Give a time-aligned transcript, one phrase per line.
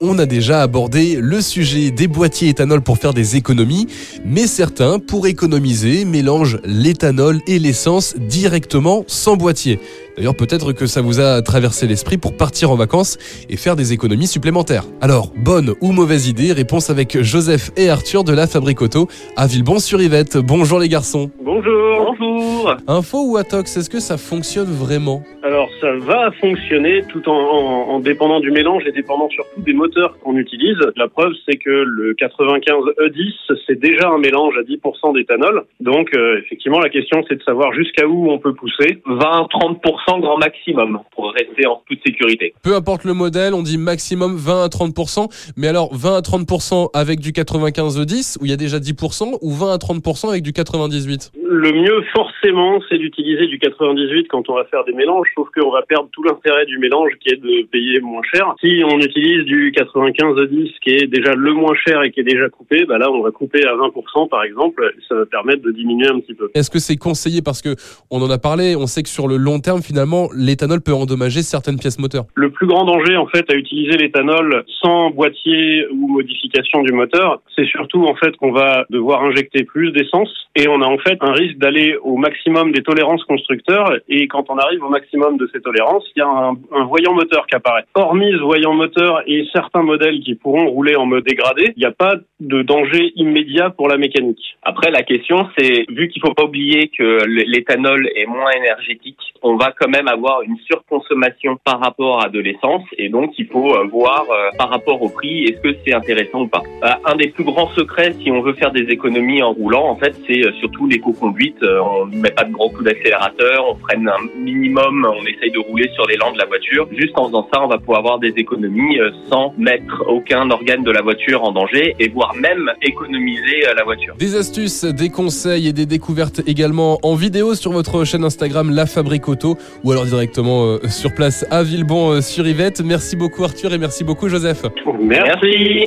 [0.00, 3.86] On a déjà abordé le sujet des boîtiers éthanol pour faire des économies,
[4.24, 9.80] mais certains, pour économiser, mélangent l'éthanol et l'essence directement sans boîtier.
[10.18, 13.18] D'ailleurs, peut-être que ça vous a traversé l'esprit pour partir en vacances
[13.48, 14.82] et faire des économies supplémentaires.
[15.00, 19.06] Alors, bonne ou mauvaise idée Réponse avec Joseph et Arthur de la Fabrique Auto
[19.36, 20.38] à Villebon-sur-Yvette.
[20.38, 21.30] Bonjour les garçons.
[21.40, 22.16] Bonjour.
[22.18, 22.76] Bonjour.
[22.86, 25.22] Info ou Atox, est-ce que ça fonctionne vraiment?
[25.42, 29.72] Alors ça va fonctionner tout en, en, en, dépendant du mélange et dépendant surtout des
[29.72, 30.78] moteurs qu'on utilise.
[30.96, 33.32] La preuve c'est que le 95 E10
[33.66, 35.64] c'est déjà un mélange à 10% d'éthanol.
[35.80, 39.02] Donc euh, effectivement la question c'est de savoir jusqu'à où on peut pousser.
[39.06, 42.54] 20-30% grand maximum pour rester en toute sécurité.
[42.62, 45.28] Peu importe le modèle, on dit maximum 20 à 30%.
[45.56, 49.38] Mais alors 20 à 30% avec du 95 E10 où il y a déjà 10%
[49.42, 54.48] ou 20 à 30% avec du 98 Le mieux forcément, c'est d'utiliser du 98 quand
[54.48, 57.36] on va faire des mélanges, sauf qu'on va perdre tout l'intérêt du mélange qui est
[57.36, 58.54] de payer moins cher.
[58.60, 62.24] Si on utilise du 95 10 qui est déjà le moins cher et qui est
[62.24, 65.72] déjà coupé, bah là on va couper à 20% par exemple, ça va permettre de
[65.72, 66.50] diminuer un petit peu.
[66.54, 67.42] Est-ce que c'est conseillé?
[67.42, 67.74] Parce que
[68.10, 69.97] on en a parlé, on sait que sur le long terme finalement
[70.34, 72.24] l'éthanol peut endommager certaines pièces moteurs.
[72.34, 77.40] Le plus grand danger en fait à utiliser l'éthanol sans boîtier ou modification du moteur,
[77.56, 81.18] c'est surtout en fait qu'on va devoir injecter plus d'essence et on a en fait
[81.20, 85.48] un risque d'aller au maximum des tolérances constructeurs et quand on arrive au maximum de
[85.52, 87.84] ces tolérances, il y a un, un, voyant moteur qui apparaît.
[87.94, 91.86] Hormis ce voyant moteur et certains modèles qui pourront rouler en mode dégradé, il n'y
[91.86, 94.56] a pas de danger immédiat pour la mécanique.
[94.62, 99.56] Après, la question, c'est, vu qu'il faut pas oublier que l'éthanol est moins énergétique, on
[99.56, 103.74] va quand même avoir une surconsommation par rapport à de l'essence et donc il faut
[103.90, 106.62] voir euh, par rapport au prix, est-ce que c'est intéressant ou pas.
[106.84, 109.96] Euh, un des plus grands secrets, si on veut faire des économies en roulant, en
[109.96, 111.62] fait, c'est surtout l'éco-conduite.
[111.62, 115.58] On ne met pas de gros coups d'accélérateur, on freine un minimum, on essaye de
[115.58, 116.86] rouler sur l'élan de la voiture.
[116.92, 118.98] Juste en faisant ça, on va pouvoir avoir des économies
[119.30, 124.14] sans mettre aucun organe de la voiture en danger et voire même économiser la voiture.
[124.18, 128.86] Des astuces, des conseils et des découvertes également en vidéo sur votre chaîne Instagram La
[128.86, 132.80] Fabrique Auto ou alors directement euh, sur place à Villebon euh, sur Yvette.
[132.80, 134.64] Merci beaucoup Arthur et merci beaucoup Joseph.
[135.00, 135.86] Merci.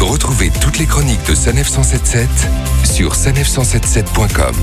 [0.00, 2.28] Retrouvez toutes les chroniques de Sanef 177
[2.84, 4.54] sur sanef177.com.